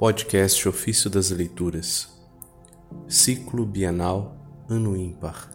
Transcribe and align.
Podcast 0.00 0.66
Ofício 0.66 1.10
das 1.10 1.30
Leituras, 1.30 2.08
Ciclo 3.06 3.66
Bienal, 3.66 4.34
Ano 4.66 4.96
Ímpar. 4.96 5.50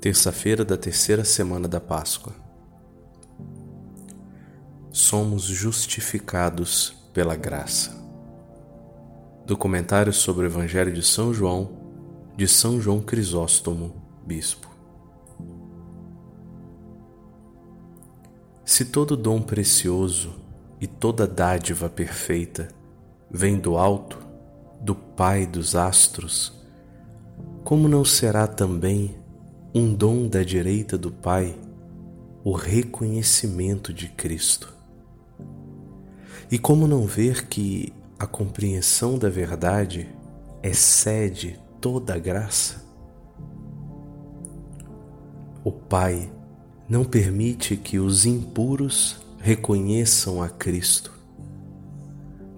Terça-feira 0.00 0.64
da 0.64 0.74
terceira 0.74 1.26
semana 1.26 1.68
da 1.68 1.78
Páscoa. 1.78 2.32
Somos 4.90 5.42
justificados 5.42 6.96
pela 7.12 7.36
graça. 7.36 7.94
Documentário 9.44 10.14
sobre 10.14 10.46
o 10.46 10.48
Evangelho 10.48 10.90
de 10.90 11.02
São 11.02 11.34
João, 11.34 11.78
de 12.34 12.48
São 12.48 12.80
João 12.80 13.02
Crisóstomo, 13.02 13.94
Bispo. 14.24 14.70
Se 18.64 18.86
todo 18.86 19.18
dom 19.18 19.42
precioso 19.42 20.47
e 20.80 20.86
toda 20.86 21.26
dádiva 21.26 21.88
perfeita 21.88 22.68
vem 23.30 23.58
do 23.58 23.76
alto, 23.76 24.18
do 24.80 24.94
Pai 24.94 25.46
dos 25.46 25.74
astros, 25.74 26.52
como 27.64 27.88
não 27.88 28.04
será 28.04 28.46
também 28.46 29.14
um 29.74 29.92
dom 29.92 30.26
da 30.26 30.42
direita 30.42 30.96
do 30.96 31.10
Pai 31.10 31.54
o 32.42 32.52
reconhecimento 32.52 33.92
de 33.92 34.08
Cristo? 34.08 34.72
E 36.50 36.58
como 36.58 36.86
não 36.86 37.04
ver 37.04 37.46
que 37.46 37.92
a 38.18 38.26
compreensão 38.26 39.18
da 39.18 39.28
verdade 39.28 40.08
excede 40.62 41.60
toda 41.80 42.14
a 42.14 42.18
graça? 42.18 42.82
O 45.62 45.70
Pai 45.70 46.32
não 46.88 47.04
permite 47.04 47.76
que 47.76 47.98
os 47.98 48.24
impuros 48.24 49.20
reconheçam 49.38 50.42
a 50.42 50.48
Cristo, 50.48 51.12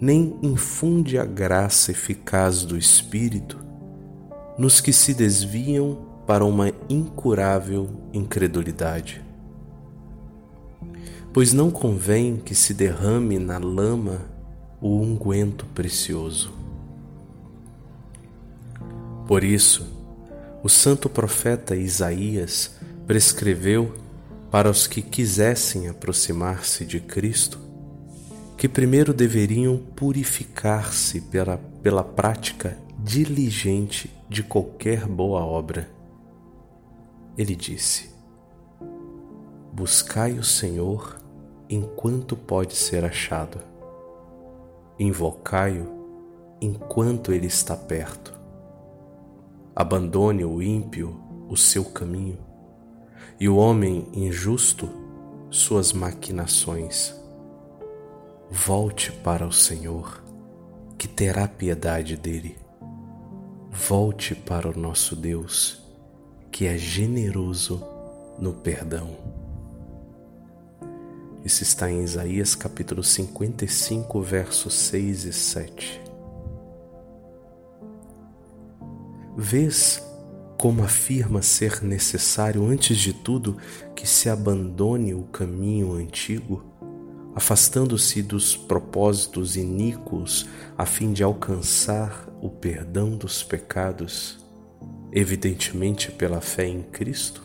nem 0.00 0.38
infunde 0.42 1.18
a 1.18 1.24
graça 1.24 1.90
eficaz 1.90 2.64
do 2.64 2.76
Espírito 2.76 3.58
nos 4.58 4.80
que 4.80 4.92
se 4.92 5.14
desviam 5.14 5.98
para 6.26 6.44
uma 6.44 6.70
incurável 6.88 7.88
incredulidade. 8.12 9.22
Pois 11.32 11.52
não 11.52 11.70
convém 11.70 12.36
que 12.36 12.54
se 12.54 12.74
derrame 12.74 13.38
na 13.38 13.58
lama 13.58 14.22
o 14.80 15.00
unguento 15.00 15.64
precioso. 15.66 16.52
Por 19.26 19.44
isso, 19.44 19.86
o 20.62 20.68
santo 20.68 21.08
profeta 21.08 21.74
Isaías 21.74 22.72
prescreveu 23.06 23.94
para 24.50 24.68
os 24.68 24.86
que 24.86 25.00
quisessem 25.00 25.88
aproximar-se 25.88 26.84
de 26.84 26.98
Cristo, 26.98 27.60
que 28.56 28.68
primeiro 28.68 29.14
deveriam 29.14 29.78
purificar-se 29.78 31.20
pela, 31.20 31.56
pela 31.82 32.02
prática 32.02 32.76
diligente 32.98 34.10
de 34.28 34.42
qualquer 34.42 35.06
boa 35.06 35.40
obra. 35.44 35.88
Ele 37.38 37.54
disse: 37.54 38.10
Buscai 39.72 40.32
o 40.32 40.44
Senhor 40.44 41.16
enquanto 41.68 42.36
pode 42.36 42.74
ser 42.74 43.04
achado, 43.04 43.60
invocai-o 44.98 46.56
enquanto 46.60 47.32
ele 47.32 47.46
está 47.46 47.76
perto. 47.76 48.38
Abandone 49.74 50.44
o 50.44 50.60
ímpio 50.60 51.18
o 51.48 51.56
seu 51.56 51.84
caminho 51.84 52.49
e 53.38 53.48
o 53.48 53.56
homem 53.56 54.06
injusto 54.12 54.88
suas 55.50 55.92
maquinações. 55.92 57.14
Volte 58.50 59.12
para 59.12 59.46
o 59.46 59.52
Senhor, 59.52 60.22
que 60.98 61.08
terá 61.08 61.48
piedade 61.48 62.16
dele. 62.16 62.56
Volte 63.70 64.34
para 64.34 64.68
o 64.68 64.78
nosso 64.78 65.14
Deus, 65.14 65.80
que 66.50 66.66
é 66.66 66.76
generoso 66.76 67.82
no 68.38 68.52
perdão. 68.52 69.16
Isso 71.44 71.62
está 71.62 71.90
em 71.90 72.02
Isaías 72.02 72.54
capítulo 72.54 73.02
55, 73.02 74.20
versos 74.20 74.74
6 74.74 75.24
e 75.24 75.32
7. 75.32 76.02
Vês 79.36 80.02
como 80.60 80.84
afirma 80.84 81.40
ser 81.40 81.82
necessário, 81.82 82.66
antes 82.66 82.98
de 82.98 83.14
tudo, 83.14 83.56
que 83.96 84.06
se 84.06 84.28
abandone 84.28 85.14
o 85.14 85.22
caminho 85.22 85.94
antigo, 85.94 86.62
afastando-se 87.34 88.20
dos 88.20 88.58
propósitos 88.58 89.56
iníquos 89.56 90.46
a 90.76 90.84
fim 90.84 91.14
de 91.14 91.22
alcançar 91.22 92.28
o 92.42 92.50
perdão 92.50 93.16
dos 93.16 93.42
pecados, 93.42 94.44
evidentemente 95.10 96.12
pela 96.12 96.42
fé 96.42 96.66
em 96.66 96.82
Cristo? 96.82 97.42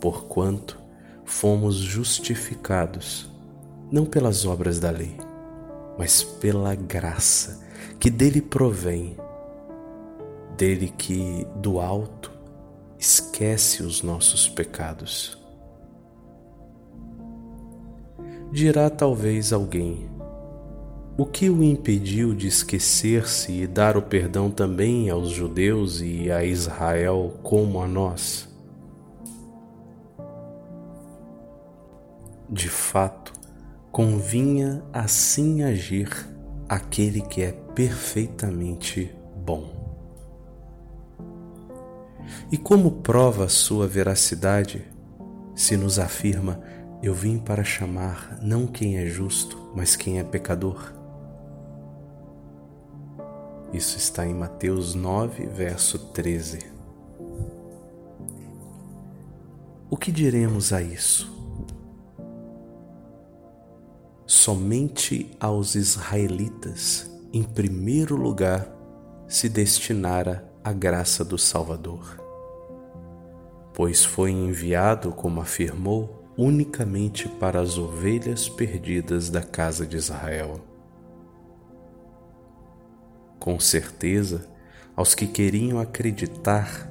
Porquanto 0.00 0.78
fomos 1.24 1.74
justificados, 1.74 3.28
não 3.90 4.06
pelas 4.06 4.46
obras 4.46 4.78
da 4.78 4.92
lei, 4.92 5.16
mas 5.98 6.22
pela 6.22 6.76
graça 6.76 7.66
que 7.98 8.08
dele 8.08 8.40
provém 8.40 9.16
dele 10.58 10.92
que 10.98 11.46
do 11.54 11.78
alto 11.78 12.32
esquece 12.98 13.84
os 13.84 14.02
nossos 14.02 14.48
pecados. 14.48 15.38
Dirá 18.50 18.90
talvez 18.90 19.52
alguém: 19.52 20.10
o 21.16 21.24
que 21.24 21.48
o 21.48 21.62
impediu 21.62 22.34
de 22.34 22.48
esquecer-se 22.48 23.52
e 23.52 23.66
dar 23.68 23.96
o 23.96 24.02
perdão 24.02 24.50
também 24.50 25.08
aos 25.08 25.30
judeus 25.30 26.00
e 26.00 26.30
a 26.30 26.44
Israel 26.44 27.34
como 27.44 27.80
a 27.80 27.86
nós? 27.86 28.48
De 32.50 32.68
fato, 32.68 33.32
convinha 33.92 34.82
assim 34.92 35.62
agir 35.62 36.08
aquele 36.68 37.20
que 37.20 37.42
é 37.42 37.52
perfeitamente 37.52 39.14
bom. 39.36 39.77
E 42.50 42.56
como 42.56 42.90
prova 43.02 43.48
sua 43.48 43.86
veracidade, 43.86 44.84
se 45.54 45.76
nos 45.76 45.98
afirma: 45.98 46.60
Eu 47.02 47.12
vim 47.12 47.38
para 47.38 47.64
chamar 47.64 48.38
não 48.42 48.66
quem 48.66 48.96
é 48.96 49.06
justo, 49.06 49.70
mas 49.74 49.96
quem 49.96 50.18
é 50.18 50.24
pecador? 50.24 50.92
Isso 53.72 53.98
está 53.98 54.26
em 54.26 54.32
Mateus 54.32 54.94
9, 54.94 55.46
verso 55.46 55.98
13. 56.12 56.58
O 59.90 59.96
que 59.96 60.10
diremos 60.10 60.72
a 60.72 60.80
isso? 60.80 61.30
Somente 64.26 65.30
aos 65.38 65.74
israelitas, 65.74 67.10
em 67.32 67.42
primeiro 67.42 68.16
lugar, 68.16 68.66
se 69.26 69.48
destinara 69.48 70.47
a 70.62 70.72
graça 70.72 71.24
do 71.24 71.38
Salvador 71.38 72.28
pois 73.78 74.04
foi 74.04 74.32
enviado, 74.32 75.12
como 75.12 75.40
afirmou, 75.40 76.28
unicamente 76.36 77.28
para 77.28 77.60
as 77.60 77.78
ovelhas 77.78 78.48
perdidas 78.48 79.30
da 79.30 79.40
casa 79.40 79.86
de 79.86 79.96
Israel. 79.96 80.60
Com 83.38 83.60
certeza, 83.60 84.48
aos 84.96 85.14
que 85.14 85.28
queriam 85.28 85.78
acreditar, 85.78 86.90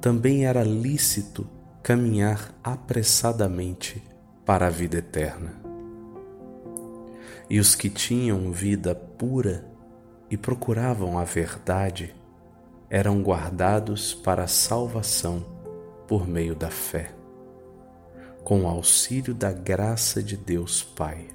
também 0.00 0.46
era 0.46 0.64
lícito 0.64 1.46
caminhar 1.82 2.54
apressadamente 2.64 4.02
para 4.46 4.68
a 4.68 4.70
vida 4.70 4.96
eterna. 4.96 5.60
E 7.50 7.60
os 7.60 7.74
que 7.74 7.90
tinham 7.90 8.50
vida 8.50 8.94
pura 8.94 9.62
e 10.30 10.38
procuravam 10.38 11.18
a 11.18 11.24
verdade 11.24 12.14
eram 12.88 13.22
guardados 13.22 14.14
para 14.14 14.44
a 14.44 14.48
salvação 14.48 15.44
por 16.06 16.26
meio 16.26 16.54
da 16.54 16.70
fé, 16.70 17.14
com 18.42 18.62
o 18.62 18.68
auxílio 18.68 19.34
da 19.34 19.52
graça 19.52 20.22
de 20.22 20.36
Deus 20.36 20.82
Pai. 20.82 21.28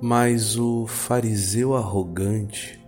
Mas 0.00 0.56
o 0.56 0.86
fariseu 0.86 1.76
arrogante 1.76 2.80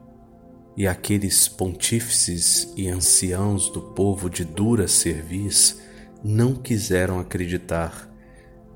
e 0.76 0.86
aqueles 0.86 1.48
pontífices 1.48 2.72
e 2.76 2.88
anciãos 2.88 3.68
do 3.70 3.80
povo 3.80 4.28
de 4.28 4.44
dura 4.44 4.88
cerviz 4.88 5.80
não 6.22 6.54
quiseram 6.54 7.20
acreditar, 7.20 8.10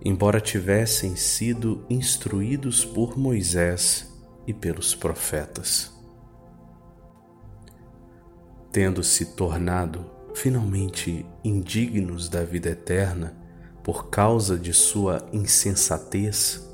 embora 0.04 0.40
tivessem 0.40 1.16
sido 1.16 1.84
instruídos 1.90 2.84
por 2.84 3.16
Moisés 3.18 4.12
e 4.46 4.52
pelos 4.52 4.94
profetas 4.94 5.97
tendo 8.78 9.02
se 9.02 9.25
tornado 9.25 10.06
finalmente 10.32 11.26
indignos 11.42 12.28
da 12.28 12.44
vida 12.44 12.70
eterna 12.70 13.36
por 13.82 14.08
causa 14.08 14.56
de 14.56 14.72
sua 14.72 15.26
insensatez, 15.32 16.64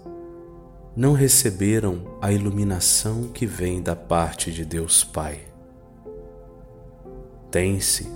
não 0.95 1.15
receberam 1.15 2.19
a 2.21 2.31
iluminação 2.31 3.29
que 3.29 3.47
vem 3.47 3.83
da 3.83 3.97
parte 3.97 4.53
de 4.53 4.67
Deus 4.67 5.03
Pai. 5.03 5.47
Tem-se 7.51 8.07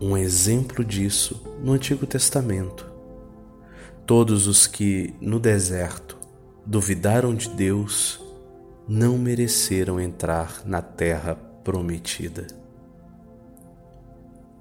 um 0.00 0.16
exemplo 0.16 0.82
disso 0.82 1.44
no 1.62 1.72
Antigo 1.72 2.06
Testamento. 2.06 2.90
Todos 4.06 4.46
os 4.46 4.66
que 4.66 5.14
no 5.20 5.38
deserto 5.38 6.16
duvidaram 6.64 7.34
de 7.34 7.50
Deus 7.50 8.24
não 8.88 9.18
mereceram 9.18 10.00
entrar 10.00 10.62
na 10.64 10.80
terra 10.80 11.34
prometida. 11.62 12.63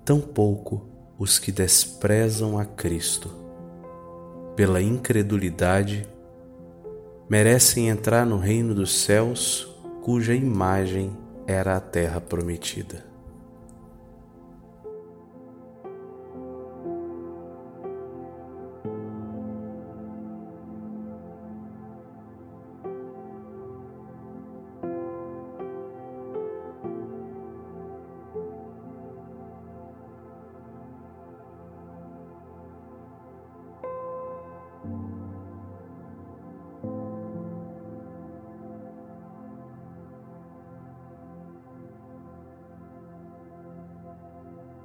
Tampouco 0.05 0.85
os 1.17 1.39
que 1.39 1.51
desprezam 1.51 2.59
a 2.59 2.65
Cristo 2.65 3.43
pela 4.55 4.81
incredulidade 4.81 6.07
merecem 7.29 7.89
entrar 7.89 8.25
no 8.25 8.37
reino 8.37 8.75
dos 8.75 8.93
céus, 9.01 9.67
cuja 10.01 10.35
imagem 10.35 11.15
era 11.47 11.75
a 11.75 11.79
terra 11.79 12.21
prometida. 12.21 13.12